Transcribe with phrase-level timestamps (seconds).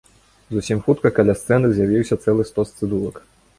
[0.55, 3.25] Зусім хутка каля сцэны з'явіўся цэлы стос цыдулак.